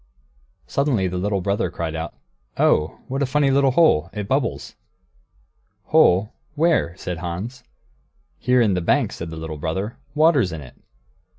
[0.65, 2.15] Suddenly the little brother called out,
[2.57, 4.09] "Oh, what a funny little hole!
[4.13, 4.73] It bubbles!"
[5.83, 6.33] "Hole?
[6.55, 7.63] Where?" said Hans.
[8.39, 10.73] "Here in the bank," said the little brother; "water's in it."